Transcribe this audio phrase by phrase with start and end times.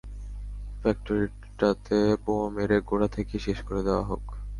[0.81, 4.23] ফ্যাক্টরিটাতে বোমা মেরে গোড়া থেকেই শেষ করে দেয়া হোক।